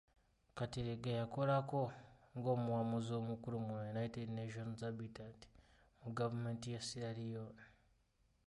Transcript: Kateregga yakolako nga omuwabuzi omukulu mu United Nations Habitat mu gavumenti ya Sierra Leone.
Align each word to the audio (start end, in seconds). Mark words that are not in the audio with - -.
Kateregga 0.57 1.11
yakolako 1.19 1.81
nga 2.37 2.49
omuwabuzi 2.55 3.11
omukulu 3.21 3.57
mu 3.65 3.73
United 3.93 4.27
Nations 4.39 4.77
Habitat 4.87 5.39
mu 6.01 6.09
gavumenti 6.17 6.67
ya 6.73 6.81
Sierra 6.87 7.15
Leone. 7.29 7.63